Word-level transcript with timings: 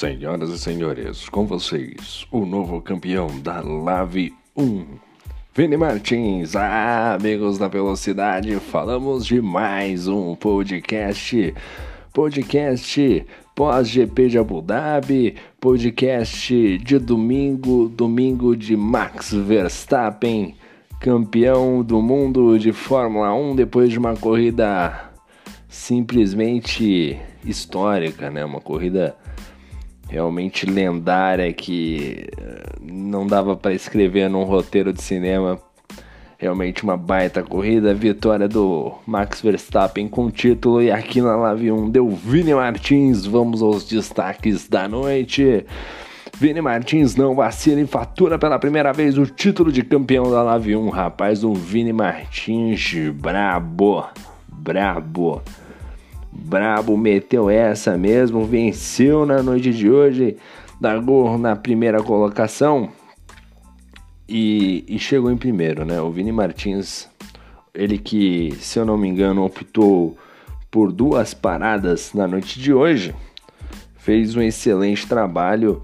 Senhoras 0.00 0.48
e 0.48 0.58
senhores, 0.58 1.28
com 1.28 1.44
vocês, 1.44 2.26
o 2.32 2.46
novo 2.46 2.80
campeão 2.80 3.38
da 3.42 3.60
Lave 3.60 4.32
1, 4.56 4.86
Vini 5.54 5.76
Martins. 5.76 6.56
Ah, 6.56 7.12
amigos 7.20 7.58
da 7.58 7.68
velocidade, 7.68 8.58
falamos 8.60 9.26
de 9.26 9.42
mais 9.42 10.08
um 10.08 10.34
podcast. 10.34 11.52
Podcast 12.14 13.26
pós-GP 13.54 14.28
de 14.28 14.38
Abu 14.38 14.62
Dhabi, 14.62 15.36
podcast 15.60 16.78
de 16.78 16.98
domingo, 16.98 17.86
domingo 17.90 18.56
de 18.56 18.74
Max 18.78 19.34
Verstappen, 19.34 20.54
campeão 20.98 21.82
do 21.82 22.00
mundo 22.00 22.58
de 22.58 22.72
Fórmula 22.72 23.34
1 23.34 23.54
depois 23.54 23.90
de 23.90 23.98
uma 23.98 24.16
corrida 24.16 25.10
simplesmente 25.68 27.20
histórica, 27.44 28.30
né? 28.30 28.42
Uma 28.42 28.62
corrida 28.62 29.14
realmente 30.10 30.66
lendária 30.66 31.52
que 31.52 32.26
eh, 32.36 32.62
não 32.82 33.26
dava 33.26 33.56
para 33.56 33.72
escrever 33.72 34.28
num 34.28 34.42
roteiro 34.42 34.92
de 34.92 35.00
cinema. 35.00 35.58
Realmente 36.36 36.82
uma 36.82 36.96
baita 36.96 37.42
corrida, 37.42 37.94
vitória 37.94 38.48
do 38.48 38.94
Max 39.06 39.42
Verstappen 39.42 40.08
com 40.08 40.30
título 40.30 40.82
e 40.82 40.90
aqui 40.90 41.20
na 41.20 41.36
Live 41.36 41.70
1 41.70 41.90
deu 41.90 42.08
Vini 42.08 42.54
Martins. 42.54 43.24
Vamos 43.24 43.62
aos 43.62 43.86
destaques 43.86 44.66
da 44.68 44.88
noite. 44.88 45.64
Vini 46.38 46.62
Martins 46.62 47.14
não 47.14 47.34
vacila 47.34 47.80
e 47.80 47.86
fatura 47.86 48.38
pela 48.38 48.58
primeira 48.58 48.92
vez 48.92 49.18
o 49.18 49.26
título 49.26 49.70
de 49.70 49.82
campeão 49.82 50.30
da 50.30 50.42
Live 50.42 50.74
1, 50.74 50.88
rapaz. 50.88 51.44
O 51.44 51.52
Vini 51.52 51.92
Martins, 51.92 52.94
brabo, 53.14 54.06
brabo. 54.48 55.42
Brabo 56.42 56.96
meteu 56.96 57.50
essa 57.50 57.96
mesmo, 57.96 58.44
venceu 58.44 59.26
na 59.26 59.42
noite 59.42 59.72
de 59.72 59.90
hoje, 59.90 60.36
largou 60.80 61.36
na 61.36 61.54
primeira 61.54 62.02
colocação 62.02 62.90
e, 64.28 64.84
e, 64.88 64.98
chegou 64.98 65.30
em 65.30 65.36
primeiro, 65.36 65.84
né? 65.84 66.00
O 66.00 66.10
Vini 66.10 66.32
Martins, 66.32 67.08
ele 67.74 67.98
que, 67.98 68.56
se 68.58 68.78
eu 68.78 68.84
não 68.84 68.96
me 68.96 69.06
engano, 69.06 69.44
optou 69.44 70.16
por 70.70 70.90
duas 70.90 71.34
paradas 71.34 72.14
na 72.14 72.26
noite 72.26 72.58
de 72.58 72.72
hoje, 72.72 73.14
fez 73.98 74.34
um 74.34 74.40
excelente 74.40 75.06
trabalho 75.06 75.82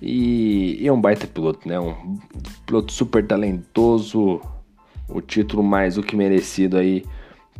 e, 0.00 0.78
e 0.80 0.88
é 0.88 0.92
um 0.92 1.00
baita 1.00 1.26
piloto, 1.26 1.68
né? 1.68 1.78
Um 1.78 2.18
piloto 2.64 2.92
super 2.92 3.26
talentoso, 3.26 4.40
o 5.08 5.20
título 5.20 5.62
mais 5.62 5.96
do 5.96 6.02
que 6.02 6.16
merecido 6.16 6.78
aí 6.78 7.04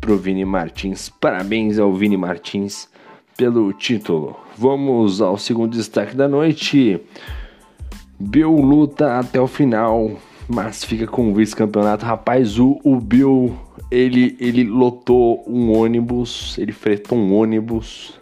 pro 0.03 0.17
Vini 0.17 0.43
Martins. 0.43 1.07
Parabéns 1.07 1.79
ao 1.79 1.93
Vini 1.93 2.17
Martins 2.17 2.89
pelo 3.37 3.71
título. 3.71 4.35
Vamos 4.57 5.21
ao 5.21 5.37
segundo 5.37 5.71
destaque 5.71 6.13
da 6.13 6.27
noite. 6.27 6.99
Bill 8.19 8.51
luta 8.51 9.17
até 9.17 9.39
o 9.39 9.47
final, 9.47 10.11
mas 10.45 10.83
fica 10.83 11.07
com 11.07 11.31
o 11.31 11.33
vice-campeonato. 11.33 12.05
Rapaz, 12.05 12.59
o, 12.59 12.81
o 12.83 12.99
Bill, 12.99 13.57
ele, 13.89 14.35
ele 14.41 14.65
lotou 14.65 15.41
um 15.47 15.71
ônibus, 15.71 16.57
ele 16.57 16.73
fretou 16.73 17.17
um 17.17 17.33
ônibus. 17.33 18.19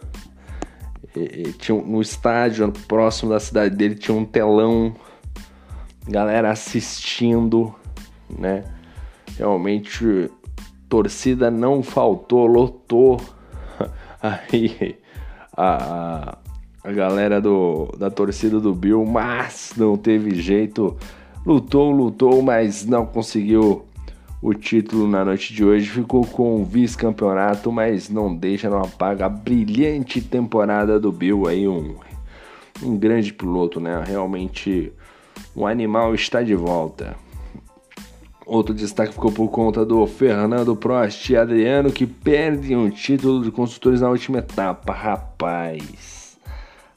E, 1.16 1.52
tinha 1.58 1.76
no 1.82 2.00
estádio 2.00 2.72
próximo 2.86 3.32
da 3.32 3.40
cidade 3.40 3.74
dele 3.74 3.96
tinha 3.96 4.16
um 4.16 4.24
telão, 4.24 4.94
galera 6.08 6.48
assistindo, 6.52 7.74
né? 8.38 8.62
Realmente 9.36 10.30
torcida 10.92 11.50
não 11.50 11.82
faltou, 11.82 12.44
lotou. 12.44 13.18
Aí 14.20 14.94
a, 15.56 16.36
a 16.84 16.92
galera 16.92 17.40
do, 17.40 17.86
da 17.96 18.10
torcida 18.10 18.60
do 18.60 18.74
Bill, 18.74 19.02
mas 19.06 19.72
não 19.74 19.96
teve 19.96 20.34
jeito. 20.34 20.94
Lutou, 21.46 21.90
lutou, 21.90 22.42
mas 22.42 22.84
não 22.84 23.06
conseguiu 23.06 23.86
o 24.42 24.52
título 24.52 25.08
na 25.08 25.24
noite 25.24 25.54
de 25.54 25.64
hoje. 25.64 25.88
Ficou 25.88 26.26
com 26.26 26.60
o 26.60 26.64
vice-campeonato, 26.66 27.72
mas 27.72 28.10
não 28.10 28.36
deixa, 28.36 28.68
não 28.68 28.82
apaga 28.82 29.24
a 29.24 29.30
brilhante 29.30 30.20
temporada 30.20 31.00
do 31.00 31.10
Bill 31.10 31.48
aí. 31.48 31.66
Um, 31.66 31.94
um 32.82 32.98
grande 32.98 33.32
piloto, 33.32 33.80
né? 33.80 34.04
Realmente 34.06 34.92
o 35.54 35.66
animal 35.66 36.14
está 36.14 36.42
de 36.42 36.54
volta. 36.54 37.16
Outro 38.44 38.74
destaque 38.74 39.12
ficou 39.12 39.30
por 39.30 39.48
conta 39.48 39.84
do 39.84 40.04
Fernando 40.06 40.74
Prost 40.74 41.30
e 41.30 41.36
Adriano 41.36 41.92
que 41.92 42.06
perdem 42.06 42.76
o 42.76 42.90
título 42.90 43.42
de 43.42 43.50
construtores 43.50 44.00
na 44.00 44.10
última 44.10 44.38
etapa. 44.38 44.92
Rapaz, 44.92 46.36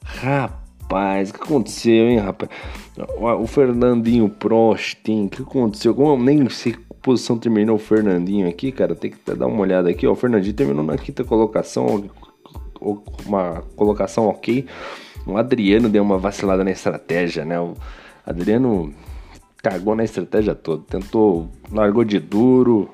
rapaz, 0.04 1.30
o 1.30 1.34
que 1.34 1.40
aconteceu, 1.42 2.08
hein, 2.08 2.18
rapaz? 2.18 2.50
O 3.40 3.46
Fernandinho 3.46 4.28
Prost, 4.28 5.08
hein? 5.08 5.26
o 5.26 5.28
que 5.30 5.42
aconteceu? 5.42 5.94
Como 5.94 6.10
eu 6.10 6.18
nem 6.18 6.48
sei 6.48 6.72
que 6.72 6.86
posição 7.06 7.38
terminou 7.38 7.76
o 7.76 7.78
Fernandinho 7.78 8.48
aqui, 8.48 8.72
cara, 8.72 8.96
tem 8.96 9.12
que 9.12 9.34
dar 9.34 9.46
uma 9.46 9.60
olhada 9.60 9.88
aqui. 9.88 10.04
Ó, 10.08 10.12
o 10.12 10.16
Fernandinho 10.16 10.54
terminou 10.54 10.82
na 10.82 10.98
quinta 10.98 11.22
colocação, 11.22 12.04
uma 13.24 13.62
colocação 13.76 14.26
ok. 14.26 14.66
O 15.24 15.36
Adriano 15.36 15.88
deu 15.88 16.02
uma 16.02 16.18
vacilada 16.18 16.64
na 16.64 16.72
estratégia, 16.72 17.44
né? 17.44 17.60
O 17.60 17.74
Adriano 18.26 18.92
cagou 19.68 19.96
na 19.96 20.04
estratégia 20.04 20.54
toda. 20.54 20.84
Tentou, 20.88 21.50
largou 21.72 22.04
de 22.04 22.20
duro, 22.20 22.88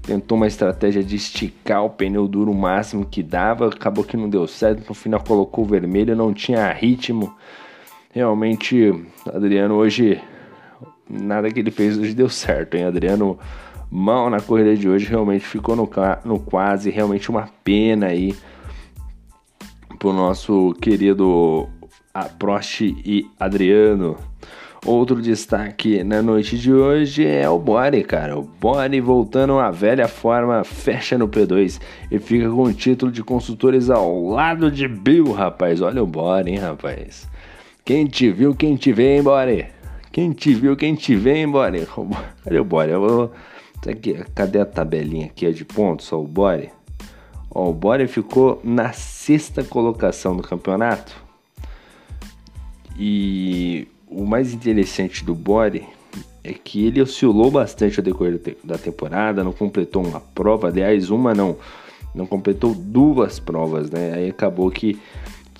tentou 0.00 0.36
uma 0.36 0.46
estratégia 0.46 1.04
de 1.04 1.16
esticar 1.16 1.84
o 1.84 1.90
pneu 1.90 2.26
duro 2.26 2.50
o 2.50 2.54
máximo 2.54 3.04
que 3.04 3.22
dava, 3.22 3.68
acabou 3.68 4.02
que 4.02 4.16
não 4.16 4.26
deu 4.26 4.46
certo, 4.46 4.88
no 4.88 4.94
final 4.94 5.22
colocou 5.22 5.64
o 5.64 5.68
vermelho, 5.68 6.16
não 6.16 6.32
tinha 6.32 6.72
ritmo. 6.72 7.34
Realmente, 8.10 8.90
Adriano 9.30 9.74
hoje, 9.74 10.18
nada 11.08 11.50
que 11.50 11.60
ele 11.60 11.70
fez 11.70 11.98
hoje 11.98 12.14
deu 12.14 12.30
certo, 12.30 12.74
hein? 12.74 12.84
Adriano 12.84 13.38
mal 13.90 14.30
na 14.30 14.40
corrida 14.40 14.74
de 14.74 14.88
hoje, 14.88 15.06
realmente 15.06 15.44
ficou 15.44 15.76
no, 15.76 15.88
no 16.24 16.40
quase, 16.40 16.88
realmente 16.88 17.28
uma 17.28 17.50
pena 17.62 18.06
aí 18.06 18.34
pro 19.98 20.14
nosso 20.14 20.74
querido 20.80 21.68
Prost 22.38 22.80
e 22.80 23.30
Adriano. 23.38 24.16
Outro 24.86 25.20
destaque 25.20 26.04
na 26.04 26.22
noite 26.22 26.56
de 26.56 26.72
hoje 26.72 27.26
é 27.26 27.48
o 27.48 27.58
Bore, 27.58 28.04
cara. 28.04 28.38
O 28.38 28.42
Bore 28.42 29.00
voltando 29.00 29.58
à 29.58 29.70
velha 29.70 30.06
forma, 30.06 30.62
fecha 30.62 31.18
no 31.18 31.28
P2 31.28 31.80
e 32.10 32.18
fica 32.18 32.48
com 32.48 32.62
o 32.62 32.72
título 32.72 33.10
de 33.10 33.22
consultores 33.24 33.90
ao 33.90 34.28
lado 34.28 34.70
de 34.70 34.86
Bill, 34.86 35.32
rapaz. 35.32 35.80
Olha 35.80 36.02
o 36.02 36.06
Bore, 36.06 36.50
hein, 36.50 36.58
rapaz. 36.58 37.28
Quem 37.84 38.06
te 38.06 38.30
viu, 38.30 38.54
quem 38.54 38.76
te 38.76 38.92
vê, 38.92 39.16
hein, 39.16 39.22
Bore? 39.22 39.66
Quem 40.12 40.32
te 40.32 40.54
viu, 40.54 40.76
quem 40.76 40.94
te 40.94 41.16
vê, 41.16 41.38
hein, 41.38 41.50
Bore? 41.50 41.86
Cadê 42.44 42.60
o 42.60 42.64
Bore? 42.64 42.92
Eu 42.92 43.00
vou... 43.00 43.32
Aqui, 43.86 44.24
cadê 44.34 44.60
a 44.60 44.66
tabelinha 44.66 45.26
aqui 45.26 45.52
de 45.52 45.64
pontos? 45.64 46.12
Ó, 46.12 46.20
o 46.20 46.26
Bore. 46.26 46.70
Ó, 47.50 47.70
o 47.70 47.72
Bore 47.72 48.06
ficou 48.06 48.60
na 48.62 48.92
sexta 48.92 49.64
colocação 49.64 50.36
do 50.36 50.42
campeonato. 50.42 51.14
E 52.98 53.86
o 54.10 54.24
mais 54.24 54.52
interessante 54.52 55.24
do 55.24 55.34
Bore 55.34 55.86
é 56.42 56.52
que 56.52 56.86
ele 56.86 57.02
oscilou 57.02 57.50
bastante 57.50 58.00
ao 58.00 58.04
decorrer 58.04 58.40
da 58.64 58.78
temporada, 58.78 59.44
não 59.44 59.52
completou 59.52 60.04
uma 60.04 60.20
prova, 60.20 60.68
aliás, 60.68 61.10
uma 61.10 61.34
não, 61.34 61.56
não 62.14 62.26
completou 62.26 62.74
duas 62.74 63.38
provas, 63.38 63.90
né? 63.90 64.14
Aí 64.14 64.30
acabou 64.30 64.70
que 64.70 64.98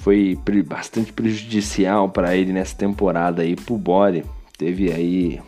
foi 0.00 0.38
bastante 0.64 1.12
prejudicial 1.12 2.08
para 2.08 2.34
ele 2.34 2.52
nessa 2.52 2.76
temporada 2.76 3.42
aí 3.42 3.54
pro 3.54 3.76
Bore. 3.76 4.24
Teve 4.56 4.92
aí 4.92 5.40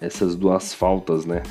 essas 0.00 0.36
duas 0.36 0.74
faltas, 0.74 1.24
né? 1.24 1.42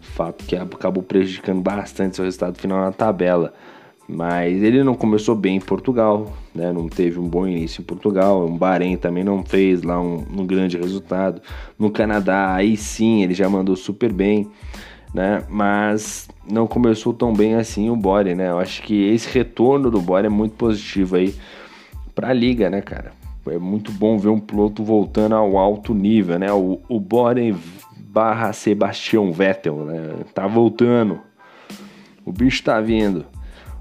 Fato 0.00 0.44
que 0.44 0.56
acabou 0.56 1.02
prejudicando 1.02 1.60
bastante 1.60 2.16
seu 2.16 2.24
resultado 2.24 2.58
final 2.58 2.80
na 2.80 2.92
tabela. 2.92 3.52
Mas 4.08 4.62
ele 4.62 4.82
não 4.82 4.94
começou 4.94 5.34
bem 5.34 5.56
em 5.56 5.60
Portugal, 5.60 6.32
né? 6.54 6.72
não 6.72 6.88
teve 6.88 7.20
um 7.20 7.28
bom 7.28 7.46
início 7.46 7.82
em 7.82 7.84
Portugal. 7.84 8.46
O 8.46 8.56
Bahrein 8.56 8.96
também 8.96 9.22
não 9.22 9.44
fez 9.44 9.82
lá 9.82 10.00
um, 10.00 10.24
um, 10.34 10.46
grande 10.46 10.78
resultado. 10.78 11.42
No 11.78 11.90
Canadá, 11.90 12.54
aí 12.54 12.74
sim, 12.74 13.22
ele 13.22 13.34
já 13.34 13.50
mandou 13.50 13.76
super 13.76 14.10
bem, 14.10 14.48
né? 15.12 15.44
mas 15.50 16.26
não 16.50 16.66
começou 16.66 17.12
tão 17.12 17.34
bem 17.34 17.54
assim 17.56 17.90
o 17.90 17.96
Bore. 17.96 18.34
Né? 18.34 18.48
Eu 18.48 18.58
acho 18.58 18.82
que 18.82 19.08
esse 19.10 19.30
retorno 19.30 19.90
do 19.90 20.00
Bore 20.00 20.24
é 20.24 20.30
muito 20.30 20.54
positivo 20.54 21.16
aí 21.16 21.34
para 22.14 22.30
a 22.30 22.32
liga, 22.32 22.70
né, 22.70 22.80
cara? 22.80 23.12
É 23.46 23.58
muito 23.58 23.92
bom 23.92 24.18
ver 24.18 24.28
um 24.28 24.40
piloto 24.40 24.82
voltando 24.82 25.34
ao 25.34 25.56
alto 25.56 25.94
nível, 25.94 26.38
né? 26.38 26.52
O, 26.52 26.80
o 26.88 26.98
Bore 26.98 27.54
barra 27.98 28.52
Sebastian 28.52 29.30
Vettel, 29.30 29.84
né? 29.84 30.14
Tá 30.34 30.46
voltando. 30.46 31.20
O 32.24 32.32
bicho 32.32 32.62
tá 32.62 32.80
vindo. 32.80 33.24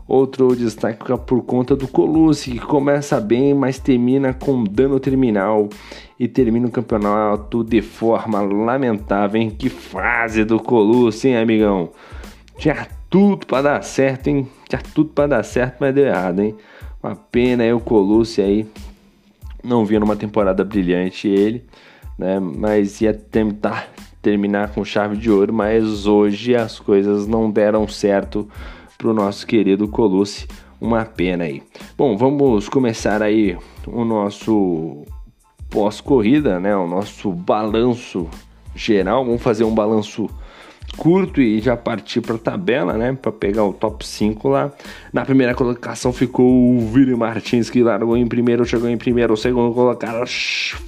Outro 0.07 0.55
destaque 0.55 1.03
por 1.25 1.43
conta 1.43 1.75
do 1.75 1.85
Colucci, 1.85 2.51
que 2.51 2.59
começa 2.59 3.19
bem, 3.19 3.53
mas 3.53 3.77
termina 3.77 4.33
com 4.33 4.63
dano 4.63 5.01
terminal 5.01 5.67
e 6.17 6.29
termina 6.29 6.65
o 6.65 6.71
campeonato 6.71 7.61
de 7.61 7.81
forma 7.81 8.39
lamentável, 8.41 9.41
hein? 9.41 9.49
Que 9.49 9.67
fase 9.69 10.45
do 10.45 10.61
Colucci, 10.61 11.27
hein, 11.27 11.37
amigão? 11.37 11.89
Tinha 12.57 12.87
tudo 13.09 13.45
para 13.45 13.63
dar 13.63 13.83
certo, 13.83 14.27
hein? 14.27 14.47
Tinha 14.69 14.81
tudo 14.93 15.09
para 15.09 15.27
dar 15.27 15.43
certo, 15.43 15.75
mas 15.81 15.93
deu 15.93 16.07
errado, 16.07 16.39
hein? 16.39 16.55
Uma 17.03 17.15
pena 17.15 17.63
aí 17.63 17.73
o 17.73 17.79
Colucci 17.81 18.41
aí 18.41 18.65
não 19.61 19.85
vinha 19.85 19.99
numa 19.99 20.15
temporada 20.15 20.63
brilhante 20.63 21.27
ele, 21.27 21.65
né? 22.17 22.39
Mas 22.39 23.01
ia 23.01 23.13
tentar 23.13 23.89
terminar 24.21 24.69
com 24.73 24.85
chave 24.85 25.17
de 25.17 25.29
ouro, 25.29 25.53
mas 25.53 26.05
hoje 26.05 26.55
as 26.55 26.79
coisas 26.79 27.27
não 27.27 27.51
deram 27.51 27.87
certo 27.89 28.47
para 28.97 29.09
o 29.09 29.13
nosso 29.13 29.45
querido 29.45 29.87
Colucci. 29.87 30.47
Uma 30.79 31.05
pena 31.05 31.43
aí. 31.43 31.63
Bom, 31.97 32.15
vamos 32.17 32.69
começar 32.69 33.21
aí 33.21 33.57
o 33.85 34.03
nosso 34.03 35.05
pós-corrida, 35.69 36.59
né? 36.59 36.75
O 36.75 36.87
nosso 36.87 37.31
balanço 37.31 38.27
geral. 38.75 39.25
Vamos 39.25 39.41
fazer 39.41 39.63
um 39.63 39.73
balanço 39.73 40.29
curto 40.95 41.41
e 41.41 41.59
já 41.59 41.75
partir 41.75 42.21
para 42.21 42.35
a 42.35 42.39
tabela, 42.39 42.93
né? 42.93 43.17
Para 43.19 43.31
pegar 43.31 43.63
o 43.63 43.73
top 43.73 44.05
5 44.05 44.47
lá. 44.49 44.71
Na 45.11 45.25
primeira 45.25 45.53
colocação 45.53 46.13
ficou 46.13 46.47
o 46.47 46.79
Vini 46.87 47.15
Martins, 47.15 47.69
que 47.69 47.83
largou 47.83 48.15
em 48.15 48.27
primeiro, 48.27 48.65
chegou 48.65 48.89
em 48.89 48.97
primeiro. 48.97 49.33
O 49.33 49.37
segundo 49.37 49.73
colocado 49.73 50.25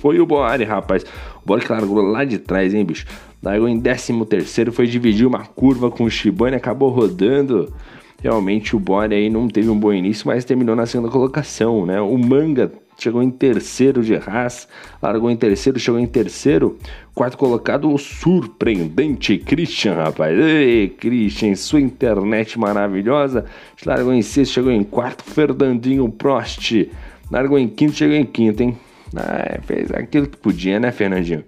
foi 0.02 0.20
o 0.20 0.26
Boari, 0.26 0.64
rapaz. 0.64 1.04
O 1.44 1.48
Boari 1.48 1.66
que 1.66 1.72
largou 1.72 2.02
lá 2.02 2.24
de 2.24 2.38
trás, 2.38 2.74
hein, 2.74 2.86
bicho? 2.86 3.06
Largou 3.42 3.68
em 3.68 3.80
décimo 3.80 4.26
terceiro, 4.26 4.72
foi 4.72 4.86
dividir 4.86 5.26
uma 5.26 5.46
curva 5.46 5.90
com 5.90 6.04
o 6.04 6.10
Shibane, 6.10 6.56
acabou 6.56 6.90
rodando. 6.90 7.74
Realmente 8.22 8.76
o 8.76 8.80
Bore 8.80 9.16
aí 9.16 9.30
não 9.30 9.48
teve 9.48 9.70
um 9.70 9.80
bom 9.80 9.94
início, 9.94 10.28
mas 10.28 10.44
terminou 10.44 10.76
na 10.76 10.86
segunda 10.86 11.10
colocação, 11.10 11.86
né? 11.86 12.02
O 12.02 12.18
Manga 12.18 12.72
chegou 12.98 13.24
em 13.24 13.32
terceiro 13.32 14.04
de 14.04 14.16
Haas, 14.16 14.68
largou 15.02 15.32
em 15.32 15.38
terceiro, 15.38 15.80
chegou 15.80 16.00
em 16.00 16.06
terceiro. 16.06 16.78
Quarto 17.16 17.38
colocado, 17.38 17.92
o 17.92 17.98
surpreendente 17.98 19.38
Christian, 19.38 19.96
rapaz. 19.96 20.38
Ei, 20.38 20.90
Christian, 20.90 21.56
sua 21.56 21.80
internet 21.80 22.60
maravilhosa. 22.60 23.46
Largou 23.86 24.14
em 24.14 24.22
sexto, 24.22 24.54
chegou 24.54 24.72
em 24.72 24.84
quarto. 24.84 25.24
Fernandinho 25.24 26.10
Prost, 26.10 26.90
largou 27.32 27.58
em 27.58 27.70
quinto, 27.70 27.94
chegou 27.94 28.16
em 28.16 28.26
quinto, 28.26 28.64
hein? 28.64 28.78
Ah, 29.16 29.60
fez 29.66 29.92
aquilo 29.92 30.28
que 30.28 30.38
podia, 30.38 30.80
né, 30.80 30.92
Fernandinho? 30.92 31.44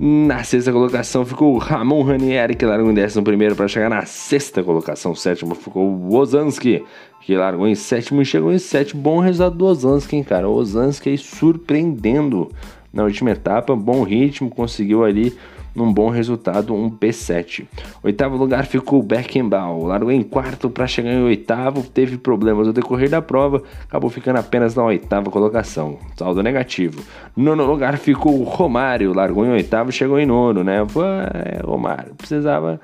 Na 0.00 0.44
sexta 0.44 0.70
colocação 0.70 1.26
ficou 1.26 1.58
Ramon 1.58 2.04
Ranieri, 2.04 2.54
que 2.54 2.64
largou 2.64 2.88
em 2.88 2.94
décimo 2.94 3.24
primeiro 3.24 3.56
para 3.56 3.66
chegar 3.66 3.90
na 3.90 4.06
sexta 4.06 4.62
colocação. 4.62 5.12
Sétimo 5.12 5.56
ficou 5.56 6.14
Ozanski, 6.14 6.84
que 7.20 7.36
largou 7.36 7.66
em 7.66 7.74
sétimo 7.74 8.22
e 8.22 8.24
chegou 8.24 8.52
em 8.52 8.60
sétimo. 8.60 9.02
Bom 9.02 9.18
resultado 9.18 9.56
do 9.56 9.66
Ozanski, 9.66 10.14
hein, 10.14 10.22
cara? 10.22 10.48
O 10.48 10.54
Ozanski 10.54 11.08
aí 11.08 11.18
surpreendendo 11.18 12.48
na 12.92 13.02
última 13.02 13.32
etapa. 13.32 13.74
Bom 13.74 14.04
ritmo, 14.04 14.48
conseguiu 14.48 15.02
ali 15.02 15.36
num 15.78 15.92
bom 15.92 16.10
resultado, 16.10 16.74
um 16.74 16.90
P7. 16.90 17.66
Oitavo 18.02 18.36
lugar 18.36 18.66
ficou 18.66 19.00
Beckenbauer, 19.00 19.86
largou 19.86 20.10
em 20.10 20.22
quarto 20.22 20.68
para 20.68 20.88
chegar 20.88 21.12
em 21.12 21.22
oitavo, 21.22 21.82
teve 21.82 22.18
problemas 22.18 22.66
no 22.66 22.72
decorrer 22.72 23.08
da 23.08 23.22
prova, 23.22 23.62
acabou 23.84 24.10
ficando 24.10 24.38
apenas 24.38 24.74
na 24.74 24.84
oitava 24.84 25.30
colocação, 25.30 25.98
saldo 26.16 26.42
negativo. 26.42 27.00
Nono 27.36 27.64
lugar 27.64 27.96
ficou 27.96 28.40
o 28.40 28.42
Romário, 28.42 29.14
largou 29.14 29.46
em 29.46 29.50
oitavo, 29.50 29.92
chegou 29.92 30.18
em 30.18 30.26
nono, 30.26 30.64
né? 30.64 30.84
Foi, 30.88 31.04
é, 31.04 31.60
Romário, 31.64 32.14
precisava, 32.16 32.80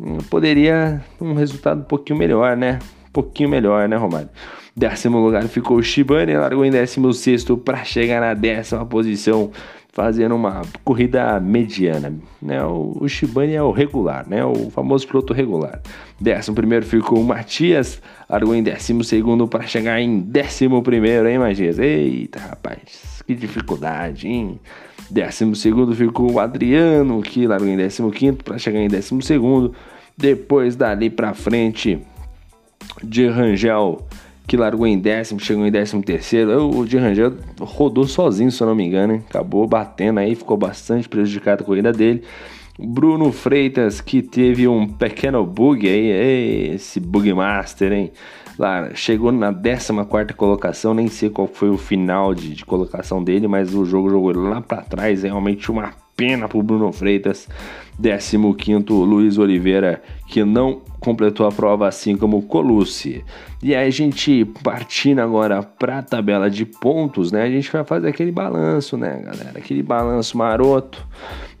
hum, 0.00 0.18
poderia 0.30 1.04
um 1.20 1.34
resultado 1.34 1.80
um 1.80 1.84
pouquinho 1.84 2.18
melhor, 2.18 2.56
né? 2.56 2.78
Um 3.08 3.12
pouquinho 3.12 3.50
melhor, 3.50 3.86
né, 3.88 3.96
Romário? 3.96 4.30
Décimo 4.74 5.18
lugar 5.18 5.42
ficou 5.44 5.76
o 5.76 5.82
Shibane, 5.82 6.34
largou 6.34 6.64
em 6.64 6.70
décimo 6.70 7.12
sexto 7.12 7.58
para 7.58 7.84
chegar 7.84 8.20
na 8.20 8.32
décima 8.32 8.86
posição 8.86 9.50
fazendo 9.98 10.36
uma 10.36 10.62
corrida 10.84 11.40
mediana. 11.40 12.14
Né? 12.40 12.62
O, 12.62 12.98
o 13.00 13.08
Shibane 13.08 13.54
é 13.54 13.60
o 13.60 13.72
regular, 13.72 14.28
né? 14.28 14.44
o 14.44 14.70
famoso 14.70 15.04
piloto 15.08 15.32
regular. 15.32 15.82
Décimo 16.20 16.54
primeiro 16.54 16.86
ficou 16.86 17.20
o 17.20 17.24
Matias, 17.24 18.00
largou 18.30 18.54
em 18.54 18.62
décimo 18.62 19.02
segundo 19.02 19.48
para 19.48 19.66
chegar 19.66 20.00
em 20.00 20.20
décimo 20.20 20.80
primeiro, 20.84 21.28
hein, 21.28 21.40
Matias? 21.40 21.80
Eita, 21.80 22.38
rapaz, 22.38 23.24
que 23.26 23.34
dificuldade, 23.34 24.28
hein? 24.28 24.60
Décimo 25.10 25.56
segundo 25.56 25.92
ficou 25.96 26.30
o 26.30 26.38
Adriano, 26.38 27.20
que 27.20 27.48
largou 27.48 27.66
em 27.66 27.76
décimo 27.76 28.12
quinto 28.12 28.44
para 28.44 28.56
chegar 28.56 28.78
em 28.78 28.86
décimo 28.86 29.20
segundo. 29.20 29.74
Depois 30.16 30.76
dali 30.76 31.10
para 31.10 31.34
frente, 31.34 31.98
de 33.02 33.26
Rangel 33.26 34.06
que 34.48 34.56
largou 34.56 34.86
em 34.86 34.98
décimo, 34.98 35.38
chegou 35.38 35.66
em 35.66 35.70
décimo 35.70 36.02
terceiro. 36.02 36.70
O 36.74 36.86
de 36.86 36.96
Rangel 36.96 37.34
rodou 37.60 38.06
sozinho, 38.06 38.50
se 38.50 38.62
eu 38.62 38.66
não 38.66 38.74
me 38.74 38.82
engano, 38.82 39.12
hein? 39.12 39.22
acabou 39.28 39.66
batendo 39.66 40.18
aí, 40.18 40.34
ficou 40.34 40.56
bastante 40.56 41.06
prejudicado 41.06 41.62
a 41.62 41.66
corrida 41.66 41.92
dele. 41.92 42.24
Bruno 42.80 43.30
Freitas, 43.30 44.00
que 44.00 44.22
teve 44.22 44.66
um 44.66 44.88
pequeno 44.88 45.44
bug 45.44 45.86
aí, 45.86 46.72
esse 46.74 46.98
bug 46.98 47.32
master, 47.34 47.92
hein? 47.92 48.12
Lá, 48.58 48.90
chegou 48.94 49.30
na 49.30 49.52
14 49.52 50.32
colocação, 50.34 50.94
nem 50.94 51.08
sei 51.08 51.28
qual 51.28 51.46
foi 51.46 51.68
o 51.68 51.76
final 51.76 52.34
de, 52.34 52.54
de 52.54 52.64
colocação 52.64 53.22
dele, 53.22 53.46
mas 53.46 53.74
o 53.74 53.84
jogo 53.84 54.08
jogou 54.08 54.32
lá 54.32 54.60
para 54.60 54.82
trás, 54.82 55.24
é 55.24 55.28
realmente 55.28 55.70
uma 55.70 55.92
pena 56.18 56.48
pro 56.48 56.60
Bruno 56.62 56.92
Freitas. 56.92 57.48
15 58.00 58.36
Luiz 58.90 59.38
Oliveira, 59.38 60.02
que 60.26 60.44
não 60.44 60.82
completou 61.00 61.46
a 61.46 61.52
prova, 61.52 61.88
assim 61.88 62.16
como 62.16 62.42
Colucci. 62.42 63.24
E 63.62 63.74
aí 63.74 63.88
a 63.88 63.90
gente 63.90 64.44
partindo 64.62 65.20
agora 65.20 65.62
para 65.62 65.98
a 65.98 66.02
tabela 66.02 66.48
de 66.48 66.64
pontos, 66.64 67.32
né? 67.32 67.42
A 67.42 67.50
gente 67.50 67.70
vai 67.72 67.84
fazer 67.84 68.08
aquele 68.08 68.30
balanço, 68.30 68.96
né, 68.96 69.20
galera? 69.24 69.58
Aquele 69.58 69.82
balanço 69.82 70.36
maroto. 70.38 71.04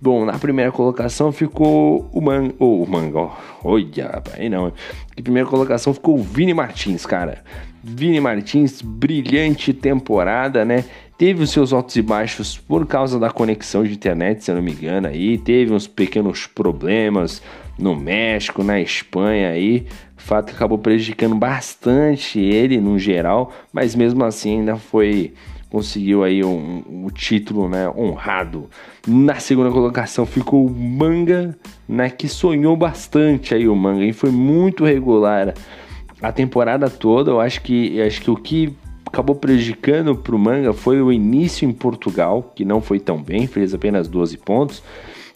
Bom, 0.00 0.24
na 0.24 0.38
primeira 0.38 0.70
colocação 0.70 1.32
ficou 1.32 2.08
o 2.12 2.20
Man... 2.20 2.52
Oh, 2.58 2.82
o 2.82 2.88
Mango. 2.88 3.32
Olha, 3.64 4.22
aí 4.36 4.48
não. 4.48 4.66
Na 4.66 5.22
primeira 5.22 5.48
colocação 5.48 5.92
ficou 5.92 6.16
o 6.16 6.22
Vini 6.22 6.54
Martins, 6.54 7.04
cara. 7.04 7.42
Vini 7.88 8.20
Martins, 8.20 8.82
brilhante 8.82 9.72
temporada, 9.72 10.64
né? 10.64 10.84
Teve 11.16 11.42
os 11.42 11.50
seus 11.50 11.72
altos 11.72 11.96
e 11.96 12.02
baixos 12.02 12.56
por 12.56 12.86
causa 12.86 13.18
da 13.18 13.30
conexão 13.30 13.82
de 13.82 13.92
internet, 13.92 14.44
se 14.44 14.50
eu 14.50 14.54
não 14.54 14.62
me 14.62 14.72
engano, 14.72 15.08
aí 15.08 15.38
teve 15.38 15.72
uns 15.72 15.86
pequenos 15.86 16.46
problemas 16.46 17.42
no 17.78 17.96
México, 17.96 18.62
na 18.62 18.80
Espanha 18.80 19.50
aí, 19.50 19.86
fato 20.28 20.50
que 20.50 20.56
acabou 20.56 20.78
prejudicando 20.78 21.34
bastante 21.34 22.38
ele 22.38 22.78
no 22.78 22.98
geral, 22.98 23.50
mas 23.72 23.94
mesmo 23.94 24.22
assim 24.24 24.58
ainda 24.58 24.76
foi 24.76 25.32
conseguiu 25.70 26.22
aí 26.24 26.42
um, 26.42 26.82
um, 26.88 27.08
título 27.08 27.68
né, 27.68 27.90
honrado. 27.90 28.70
Na 29.06 29.34
segunda 29.34 29.70
colocação 29.70 30.24
ficou 30.24 30.66
o 30.66 30.70
Manga, 30.70 31.56
né, 31.86 32.08
que 32.08 32.26
sonhou 32.26 32.74
bastante 32.74 33.54
aí 33.54 33.68
o 33.68 33.76
Manga 33.76 34.04
e 34.04 34.12
foi 34.12 34.30
muito 34.30 34.84
regular 34.84 35.54
a 36.20 36.32
temporada 36.32 36.88
toda. 36.90 37.30
Eu 37.30 37.40
acho 37.40 37.62
que 37.62 38.00
acho 38.00 38.20
que 38.20 38.30
o 38.30 38.36
que 38.36 38.74
acabou 39.06 39.34
prejudicando 39.34 40.14
para 40.14 40.36
o 40.36 40.38
Manga 40.38 40.72
foi 40.72 41.00
o 41.00 41.12
início 41.12 41.68
em 41.68 41.72
Portugal, 41.72 42.52
que 42.54 42.64
não 42.64 42.80
foi 42.80 43.00
tão 43.00 43.22
bem, 43.22 43.46
fez 43.46 43.72
apenas 43.72 44.06
12 44.06 44.36
pontos 44.38 44.82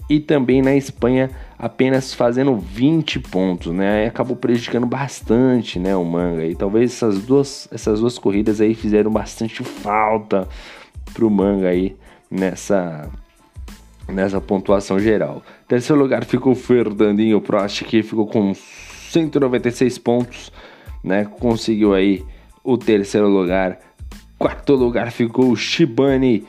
e 0.08 0.20
também 0.20 0.60
na 0.60 0.74
Espanha 0.74 1.30
apenas 1.58 2.12
fazendo 2.12 2.56
20 2.56 3.20
pontos, 3.20 3.72
né? 3.72 4.06
Acabou 4.06 4.36
prejudicando 4.36 4.86
bastante, 4.86 5.78
né, 5.78 5.96
o 5.96 6.04
Manga. 6.04 6.44
E 6.44 6.54
talvez 6.54 6.92
essas 6.92 7.22
duas, 7.22 7.68
essas 7.72 8.00
duas 8.00 8.18
corridas 8.18 8.60
aí 8.60 8.74
fizeram 8.74 9.10
bastante 9.10 9.62
falta 9.62 10.48
pro 11.14 11.30
Manga 11.30 11.68
aí 11.68 11.96
nessa 12.30 13.08
nessa 14.08 14.40
pontuação 14.40 14.98
geral. 14.98 15.42
Terceiro 15.66 16.02
lugar 16.02 16.24
ficou 16.24 16.52
o 16.52 16.56
Fernandinho 16.56 17.40
Prost, 17.40 17.84
que 17.84 18.02
ficou 18.02 18.26
com 18.26 18.52
196 18.54 19.96
pontos, 19.98 20.52
né? 21.02 21.24
Conseguiu 21.24 21.94
aí 21.94 22.24
o 22.62 22.76
terceiro 22.76 23.28
lugar. 23.28 23.78
Quarto 24.38 24.74
lugar 24.74 25.10
ficou 25.10 25.50
o 25.50 25.56
Shibane 25.56 26.44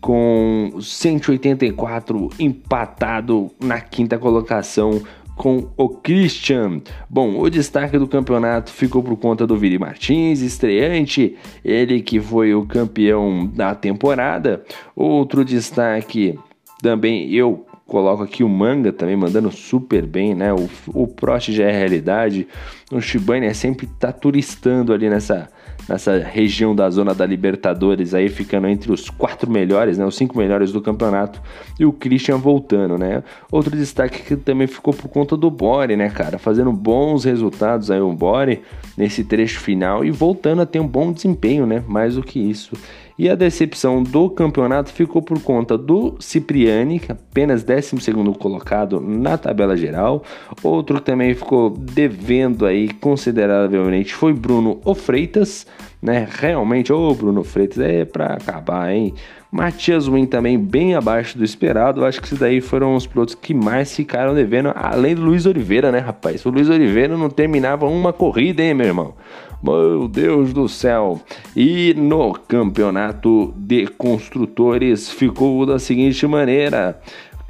com 0.00 0.70
184 0.80 2.30
empatado 2.38 3.50
na 3.60 3.80
quinta 3.80 4.18
colocação 4.18 5.02
com 5.36 5.70
o 5.74 5.88
Christian. 5.88 6.82
Bom, 7.08 7.40
o 7.40 7.48
destaque 7.48 7.98
do 7.98 8.06
campeonato 8.06 8.70
ficou 8.70 9.02
por 9.02 9.16
conta 9.16 9.46
do 9.46 9.56
Vini 9.56 9.78
Martins, 9.78 10.40
estreante, 10.40 11.34
ele 11.64 12.02
que 12.02 12.20
foi 12.20 12.54
o 12.54 12.66
campeão 12.66 13.46
da 13.46 13.74
temporada. 13.74 14.62
Outro 14.94 15.42
destaque 15.42 16.38
também 16.82 17.32
eu 17.32 17.66
coloco 17.90 18.22
aqui 18.22 18.44
o 18.44 18.48
Manga 18.48 18.92
também 18.92 19.16
mandando 19.16 19.50
super 19.50 20.06
bem, 20.06 20.32
né? 20.32 20.52
O, 20.52 20.70
o 20.94 21.08
Prost 21.08 21.50
já 21.50 21.64
é 21.64 21.72
realidade. 21.72 22.46
O 22.92 23.00
Shibane 23.00 23.46
é 23.46 23.52
sempre 23.52 23.88
tá 23.98 24.12
turistando 24.12 24.92
ali 24.92 25.10
nessa 25.10 25.50
nessa 25.88 26.18
região 26.18 26.74
da 26.74 26.88
zona 26.88 27.12
da 27.12 27.26
Libertadores, 27.26 28.14
aí 28.14 28.28
ficando 28.28 28.68
entre 28.68 28.92
os 28.92 29.10
quatro 29.10 29.50
melhores, 29.50 29.98
né, 29.98 30.04
os 30.04 30.14
cinco 30.14 30.38
melhores 30.38 30.70
do 30.70 30.80
campeonato, 30.80 31.42
e 31.80 31.84
o 31.84 31.92
Christian 31.92 32.36
voltando, 32.36 32.96
né? 32.96 33.24
Outro 33.50 33.76
destaque 33.76 34.22
que 34.22 34.36
também 34.36 34.68
ficou 34.68 34.94
por 34.94 35.08
conta 35.08 35.36
do 35.36 35.50
Bore, 35.50 35.96
né, 35.96 36.08
cara, 36.08 36.38
fazendo 36.38 36.70
bons 36.70 37.24
resultados 37.24 37.90
aí 37.90 38.00
o 38.00 38.12
Bore 38.12 38.62
nesse 38.96 39.24
trecho 39.24 39.58
final 39.58 40.04
e 40.04 40.12
voltando 40.12 40.62
a 40.62 40.66
ter 40.66 40.78
um 40.78 40.86
bom 40.86 41.12
desempenho, 41.12 41.66
né? 41.66 41.82
Mais 41.88 42.14
do 42.14 42.22
que 42.22 42.38
isso. 42.38 42.72
E 43.20 43.28
a 43.28 43.34
decepção 43.34 44.02
do 44.02 44.30
campeonato 44.30 44.90
ficou 44.94 45.20
por 45.20 45.42
conta 45.42 45.76
do 45.76 46.16
Cipriani, 46.18 46.98
que 46.98 47.12
é 47.12 47.14
apenas 47.14 47.62
12 47.62 47.94
colocado 48.38 48.98
na 48.98 49.36
tabela 49.36 49.76
geral. 49.76 50.24
Outro 50.62 50.96
que 50.96 51.02
também 51.02 51.34
ficou 51.34 51.68
devendo 51.68 52.64
aí 52.64 52.88
consideravelmente 52.88 54.14
foi 54.14 54.32
Bruno 54.32 54.80
Ofreitas, 54.86 55.66
né? 56.00 56.26
Realmente, 56.30 56.94
ô 56.94 57.14
Bruno 57.14 57.44
Freitas, 57.44 57.78
é 57.78 58.06
para 58.06 58.28
acabar, 58.28 58.90
hein? 58.90 59.12
Matias 59.50 60.06
Win 60.06 60.26
também 60.26 60.56
bem 60.56 60.94
abaixo 60.94 61.36
do 61.36 61.44
esperado. 61.44 62.04
Acho 62.04 62.20
que 62.20 62.26
esses 62.26 62.38
daí 62.38 62.60
foram 62.60 62.94
os 62.94 63.06
pilotos 63.06 63.34
que 63.34 63.52
mais 63.52 63.94
ficaram 63.94 64.34
devendo, 64.34 64.72
além 64.74 65.14
do 65.14 65.22
Luiz 65.22 65.44
Oliveira, 65.44 65.90
né, 65.90 65.98
rapaz? 65.98 66.46
O 66.46 66.50
Luiz 66.50 66.68
Oliveira 66.68 67.16
não 67.16 67.28
terminava 67.28 67.86
uma 67.86 68.12
corrida, 68.12 68.62
hein, 68.62 68.74
meu 68.74 68.86
irmão? 68.86 69.14
Meu 69.62 70.08
Deus 70.08 70.52
do 70.52 70.68
céu! 70.68 71.20
E 71.54 71.92
no 71.94 72.32
campeonato 72.32 73.52
de 73.56 73.86
construtores 73.88 75.10
ficou 75.10 75.66
da 75.66 75.78
seguinte 75.78 76.26
maneira: 76.26 77.00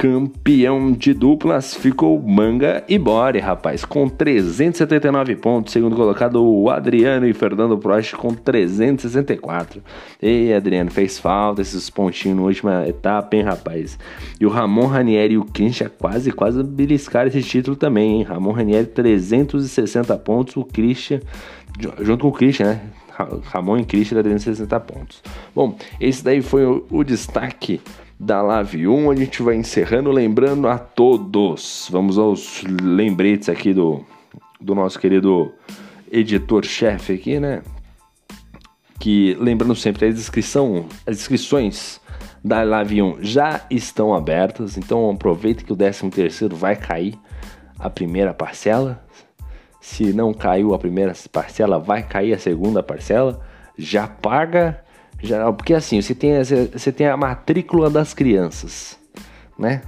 Campeão 0.00 0.92
de 0.92 1.12
duplas 1.12 1.75
ficou 1.75 2.19
Manga 2.23 2.83
e 2.88 2.99
Bore, 2.99 3.38
rapaz, 3.38 3.85
com 3.85 4.09
379 4.09 5.37
pontos. 5.37 5.75
Segundo 5.75 5.95
colocado, 5.95 6.42
o 6.42 6.71
Adriano 6.71 7.26
e 7.26 7.35
Fernando 7.35 7.76
Prost 7.76 8.14
com 8.14 8.33
364. 8.33 9.83
E 10.23 10.54
Adriano, 10.54 10.90
fez 10.90 11.19
falta 11.19 11.61
esses 11.61 11.90
pontinhos 11.90 12.38
na 12.38 12.45
última 12.45 12.88
etapa, 12.88 13.37
hein, 13.37 13.42
rapaz? 13.42 13.99
E 14.40 14.47
o 14.47 14.49
Ramon 14.49 14.87
Ranieri 14.87 15.35
e 15.35 15.38
o 15.38 15.45
Christian 15.45 15.90
quase, 15.99 16.33
quase 16.33 16.62
beliscaram 16.62 17.28
esse 17.28 17.42
título 17.42 17.76
também, 17.76 18.21
hein? 18.21 18.23
Ramon 18.23 18.52
Ranieri, 18.52 18.87
360 18.87 20.16
pontos. 20.16 20.57
O 20.57 20.64
Christian, 20.64 21.21
junto 22.00 22.23
com 22.23 22.28
o 22.28 22.33
Christian, 22.33 22.69
né? 22.69 22.80
Ramon 23.45 23.79
e 23.79 23.85
Christian, 23.85 24.23
360 24.23 24.81
pontos. 24.81 25.23
Bom, 25.55 25.77
esse 26.00 26.23
daí 26.23 26.43
foi 26.43 26.65
o, 26.65 26.87
o 26.91 27.05
destaque 27.05 27.81
da 28.19 28.43
Live 28.43 28.87
1. 28.87 29.11
A 29.11 29.17
gente 29.17 29.43
vai 29.43 29.57
encerrando, 29.57 30.11
lembrando 30.11 30.69
a 30.69 30.79
todos. 30.79 31.89
Vamos 31.91 32.19
aos 32.19 32.62
lembretes 32.65 33.49
aqui 33.49 33.73
do, 33.73 34.05
do 34.61 34.75
nosso 34.75 34.99
querido 34.99 35.53
editor-chefe 36.11 37.15
aqui, 37.15 37.41
né? 37.41 37.62
Que 38.99 39.35
lembrando 39.41 39.75
sempre, 39.75 40.07
a 40.07 40.09
inscrição, 40.09 40.87
as 41.07 41.17
inscrições 41.17 42.00
da 42.45 42.62
Live 42.62 43.03
1 43.03 43.19
já 43.23 43.65
estão 43.71 44.15
abertas, 44.15 44.77
então 44.77 45.11
aproveita 45.11 45.65
que 45.65 45.73
o 45.73 45.77
13 45.77 46.11
terceiro 46.11 46.57
vai 46.57 46.77
cair 46.77 47.19
a 47.79 47.89
primeira 47.89 48.35
parcela. 48.35 49.03
Se 49.81 50.13
não 50.13 50.35
caiu 50.35 50.75
a 50.75 50.79
primeira 50.79 51.13
parcela, 51.33 51.79
vai 51.79 52.03
cair 52.03 52.35
a 52.35 52.39
segunda 52.39 52.83
parcela. 52.83 53.41
Já 53.79 54.07
paga 54.07 54.83
já, 55.23 55.53
porque 55.53 55.75
assim, 55.75 56.01
você 56.01 56.15
tem, 56.15 56.33
você 56.43 56.91
tem 56.91 57.07
a 57.07 57.17
matrícula 57.17 57.91
das 57.91 58.15
crianças, 58.15 58.99
né? 59.59 59.83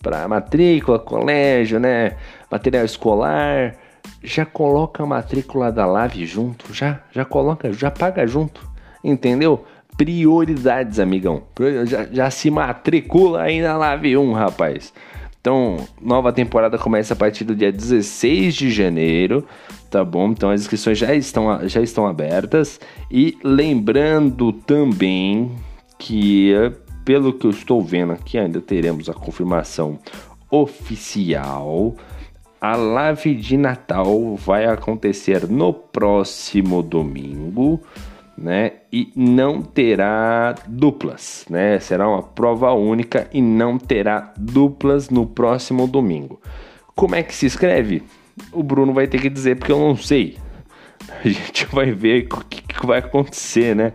Para 0.00 0.28
matrícula, 0.28 0.98
colégio, 0.98 1.80
né? 1.80 2.12
Material 2.50 2.84
escolar, 2.84 3.74
já 4.22 4.46
coloca 4.46 5.02
a 5.02 5.06
matrícula 5.06 5.72
da 5.72 5.84
Lave 5.84 6.24
junto, 6.24 6.72
já, 6.72 7.00
já 7.10 7.24
coloca, 7.24 7.72
já 7.72 7.90
paga 7.90 8.26
junto, 8.26 8.68
entendeu? 9.02 9.64
Prioridades, 9.96 11.00
amigão. 11.00 11.42
Já, 11.86 12.04
já 12.04 12.30
se 12.30 12.50
matricula 12.50 13.42
aí 13.42 13.60
na 13.60 13.76
Lave 13.76 14.16
1, 14.16 14.32
rapaz. 14.32 14.92
Então, 15.46 15.76
nova 16.02 16.32
temporada 16.32 16.76
começa 16.76 17.14
a 17.14 17.16
partir 17.16 17.44
do 17.44 17.54
dia 17.54 17.70
16 17.70 18.52
de 18.52 18.68
janeiro, 18.68 19.46
tá 19.88 20.04
bom? 20.04 20.32
Então 20.32 20.50
as 20.50 20.62
inscrições 20.62 20.98
já 20.98 21.14
estão, 21.14 21.68
já 21.68 21.80
estão 21.80 22.04
abertas. 22.04 22.80
E 23.08 23.38
lembrando 23.44 24.52
também 24.52 25.52
que, 26.00 26.52
pelo 27.04 27.32
que 27.32 27.46
eu 27.46 27.52
estou 27.52 27.80
vendo 27.80 28.12
aqui, 28.12 28.36
ainda 28.36 28.60
teremos 28.60 29.08
a 29.08 29.14
confirmação 29.14 30.00
oficial. 30.50 31.94
A 32.60 32.74
live 32.74 33.36
de 33.36 33.56
Natal 33.56 34.34
vai 34.34 34.64
acontecer 34.66 35.48
no 35.48 35.72
próximo 35.72 36.82
domingo 36.82 37.80
né? 38.36 38.72
E 38.92 39.12
não 39.16 39.62
terá 39.62 40.54
duplas, 40.66 41.46
né? 41.48 41.78
Será 41.78 42.08
uma 42.08 42.22
prova 42.22 42.72
única 42.72 43.28
e 43.32 43.40
não 43.40 43.78
terá 43.78 44.32
duplas 44.36 45.08
no 45.08 45.26
próximo 45.26 45.86
domingo. 45.86 46.40
Como 46.94 47.14
é 47.14 47.22
que 47.22 47.34
se 47.34 47.46
escreve? 47.46 48.02
O 48.52 48.62
Bruno 48.62 48.92
vai 48.92 49.06
ter 49.06 49.20
que 49.20 49.30
dizer 49.30 49.56
porque 49.56 49.72
eu 49.72 49.78
não 49.78 49.96
sei. 49.96 50.36
A 51.24 51.26
gente 51.28 51.66
vai 51.66 51.92
ver 51.92 52.28
o 52.30 52.44
que, 52.44 52.62
que 52.62 52.86
vai 52.86 52.98
acontecer, 52.98 53.74
né? 53.74 53.92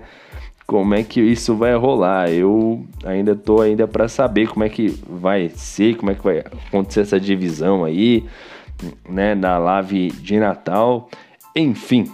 Como 0.65 0.93
é 0.95 1.03
que 1.03 1.19
isso 1.19 1.55
vai 1.55 1.75
rolar? 1.75 2.31
Eu 2.31 2.85
ainda 3.03 3.35
tô 3.35 3.61
ainda 3.61 3.87
para 3.87 4.07
saber 4.07 4.47
como 4.47 4.63
é 4.63 4.69
que 4.69 4.87
vai 5.07 5.49
ser, 5.49 5.97
como 5.97 6.11
é 6.11 6.15
que 6.15 6.23
vai 6.23 6.39
acontecer 6.39 7.01
essa 7.01 7.19
divisão 7.19 7.83
aí, 7.83 8.25
né, 9.07 9.35
na 9.35 9.57
live 9.57 10.11
de 10.11 10.39
Natal. 10.39 11.09
Enfim, 11.53 12.09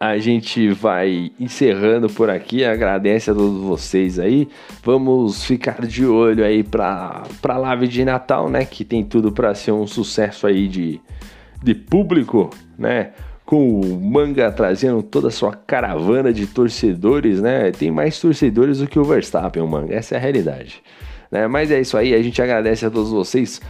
a 0.00 0.16
gente 0.18 0.68
vai 0.70 1.32
encerrando 1.40 2.08
por 2.08 2.30
aqui. 2.30 2.64
Agradece 2.64 3.30
a 3.30 3.34
todos 3.34 3.60
vocês 3.60 4.18
aí. 4.18 4.48
Vamos 4.82 5.44
ficar 5.44 5.84
de 5.86 6.06
olho 6.06 6.44
aí 6.44 6.62
para 6.62 7.24
para 7.42 7.56
live 7.58 7.88
de 7.88 8.04
Natal, 8.04 8.48
né? 8.48 8.64
Que 8.64 8.84
tem 8.84 9.04
tudo 9.04 9.32
para 9.32 9.54
ser 9.54 9.72
um 9.72 9.86
sucesso 9.86 10.46
aí 10.46 10.68
de, 10.68 11.00
de 11.62 11.74
público, 11.74 12.50
né? 12.78 13.10
Com 13.44 13.80
o 13.80 14.00
Manga 14.00 14.52
trazendo 14.52 15.02
toda 15.02 15.28
a 15.28 15.32
sua 15.32 15.52
caravana 15.52 16.32
de 16.32 16.46
torcedores, 16.46 17.40
né? 17.40 17.72
Tem 17.72 17.90
mais 17.90 18.20
torcedores 18.20 18.78
do 18.78 18.86
que 18.86 18.98
o 18.98 19.04
Verstappen, 19.04 19.62
o 19.62 19.66
Manga. 19.66 19.94
Essa 19.94 20.14
é 20.14 20.18
a 20.18 20.20
realidade. 20.20 20.82
Né? 21.30 21.46
Mas 21.46 21.70
é 21.70 21.80
isso 21.80 21.96
aí. 21.96 22.14
A 22.14 22.22
gente 22.22 22.40
agradece 22.40 22.86
a 22.86 22.90
todos 22.90 23.10
vocês. 23.10 23.60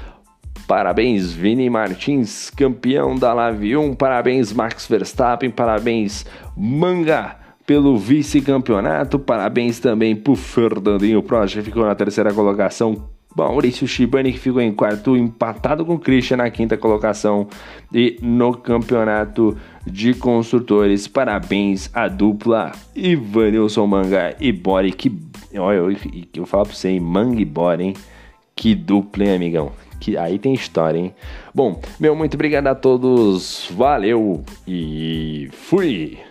Parabéns, 0.68 1.32
Vini 1.32 1.70
Martins, 1.70 2.50
campeão 2.50 3.16
da 3.16 3.32
Live 3.32 3.74
1. 3.74 3.94
Parabéns, 3.94 4.52
Max 4.52 4.86
Verstappen. 4.86 5.48
Parabéns, 5.50 6.26
Manga, 6.54 7.36
pelo 7.64 7.96
vice-campeonato. 7.96 9.18
Parabéns 9.18 9.80
também 9.80 10.14
pro 10.14 10.34
Fernandinho 10.36 11.22
Prost, 11.22 11.54
que 11.54 11.62
ficou 11.62 11.86
na 11.86 11.94
terceira 11.94 12.34
colocação. 12.34 13.08
Maurício 13.34 13.88
Shibani, 13.88 14.30
que 14.30 14.38
ficou 14.38 14.60
em 14.60 14.70
quarto, 14.70 15.16
empatado 15.16 15.86
com 15.86 15.94
o 15.94 15.98
Christian 15.98 16.36
na 16.36 16.50
quinta 16.50 16.76
colocação. 16.76 17.48
E 17.90 18.18
no 18.20 18.52
campeonato 18.52 19.56
de 19.86 20.12
construtores, 20.12 21.08
parabéns 21.08 21.88
à 21.94 22.08
dupla 22.08 22.72
Ivanilson 22.94 23.86
Manga 23.86 24.36
e 24.38 24.52
Bori. 24.52 24.92
Que, 24.92 25.18
olha, 25.56 25.76
eu, 25.78 25.92
eu, 25.92 25.98
eu 26.36 26.44
falo 26.44 26.64
pra 26.66 26.74
você, 26.74 26.90
hein? 26.90 27.00
Manga 27.00 27.40
e 27.40 27.44
Bori, 27.46 27.84
hein? 27.84 27.94
Que 28.54 28.74
dupla, 28.74 29.24
hein, 29.24 29.34
amigão? 29.34 29.72
Que 30.00 30.16
aí 30.16 30.38
tem 30.38 30.54
história, 30.54 30.98
hein? 30.98 31.14
Bom, 31.54 31.80
meu 31.98 32.14
muito 32.14 32.34
obrigado 32.34 32.66
a 32.66 32.74
todos, 32.74 33.68
valeu 33.72 34.44
e 34.66 35.48
fui! 35.52 36.27